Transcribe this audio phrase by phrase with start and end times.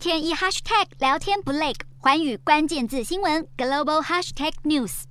[0.00, 5.02] 天一 hashtag 聊天不累，环宇关键字新闻 global hashtag news。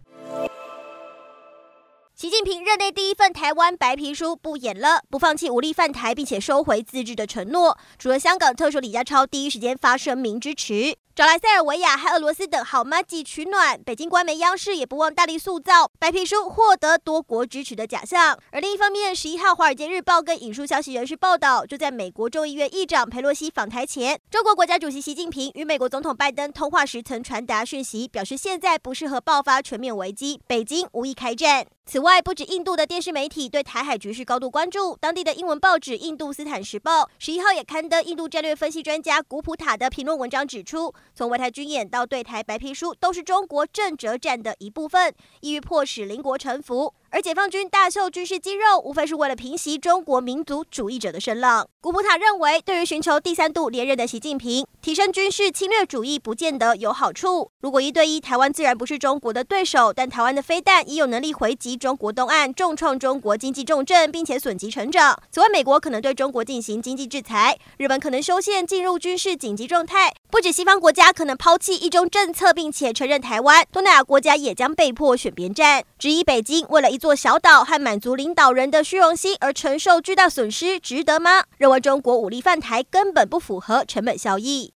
[2.16, 7.78] 习近平任内第一份台湾白皮书不演了，不放弃武力犯台，并且收回自治的承诺。
[8.00, 10.98] 除了香港特首李家超第一时间发声明支持。
[11.20, 18.40] 找来塞尔维亚和俄罗斯等好麻吉取暖，北京官媒央视也不忘大力塑造白皮书获得多国支持的假象。
[18.54, 31.68] 而另一方面，十一号《华尔街日报》跟引述消息人士报道，就在美国众议院议长佩洛西访台前，中国国家主席习近平与美国总统拜登通话时曾传达讯息，表示现在不适合爆发全面危机，北京无意开战。
[31.86, 40.94] 此外，不止印度的电视媒体对台海局势高度关注，当地的英文报纸《印度斯坦时报》十一号也刊登印度战略分析专家古普塔的评论文章，指出。
[41.14, 46.94] 从外台军演到对台白皮书，都是中国正折战的一部分，意欲迫使邻国臣服。
[47.12, 51.68] 而解放军大秀军事肌肉，无非是为了平息中国民族主义者的声浪。
[51.82, 57.50] 古普塔认为，对于寻求第三度连任的习近平，提升军事侵略主义不见得有好处。
[57.62, 65.20] 如果一对一，台湾自然不是中国的对手，但台湾的飞弹已有能力回击中国东岸，重创中国经济重镇，并且损及成长。
[65.32, 70.14] 此外，美国可能对中国进行经济制裁，日本可能修宪进入军事紧急状态。
[70.30, 75.84] 不止西方国家可能抛弃一中政策，并且承认台湾，东南亚国家也将被迫选边站。
[75.98, 81.46] 质疑北京为了一做小岛和满足领导人的虚荣心而承受巨大损失，值得吗？
[81.58, 84.74] 认为中国武力犯台根本不符合成本效益。